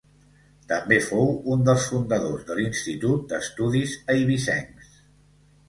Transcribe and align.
També 0.71 0.97
fou 1.07 1.29
un 1.55 1.61
dels 1.67 1.85
fundadors 1.91 2.47
de 2.49 2.57
l'Institut 2.61 3.29
d'Estudis 3.35 3.97
Eivissencs. 4.17 4.93